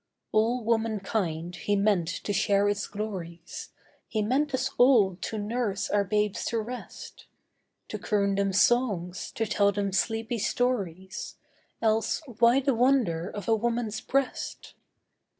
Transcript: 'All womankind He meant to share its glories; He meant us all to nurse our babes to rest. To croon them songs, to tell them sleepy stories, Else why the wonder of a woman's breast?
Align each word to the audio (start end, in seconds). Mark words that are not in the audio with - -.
'All 0.31 0.63
womankind 0.63 1.57
He 1.57 1.75
meant 1.75 2.07
to 2.07 2.33
share 2.33 2.67
its 2.67 2.87
glories; 2.87 3.69
He 4.07 4.23
meant 4.23 4.51
us 4.51 4.71
all 4.79 5.15
to 5.17 5.37
nurse 5.37 5.91
our 5.91 6.03
babes 6.03 6.43
to 6.45 6.59
rest. 6.59 7.27
To 7.89 7.99
croon 7.99 8.33
them 8.33 8.51
songs, 8.51 9.31
to 9.33 9.45
tell 9.45 9.71
them 9.71 9.91
sleepy 9.91 10.39
stories, 10.39 11.35
Else 11.83 12.23
why 12.39 12.61
the 12.61 12.73
wonder 12.73 13.29
of 13.29 13.47
a 13.47 13.53
woman's 13.55 14.01
breast? 14.01 14.73